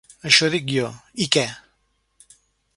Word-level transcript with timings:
Això 0.29 0.47
dic 0.53 0.65
jo: 0.77 0.87
i 1.27 1.29
què? 1.37 1.45